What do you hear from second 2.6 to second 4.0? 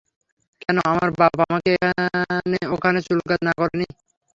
ওখানে চুলকাতে না করেনি?